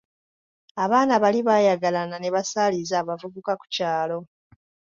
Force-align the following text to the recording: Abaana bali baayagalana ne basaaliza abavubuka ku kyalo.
Abaana 0.83 1.13
bali 1.23 1.39
baayagalana 1.47 2.15
ne 2.19 2.29
basaaliza 2.35 2.95
abavubuka 3.01 3.51
ku 3.59 3.65
kyalo. 3.73 4.19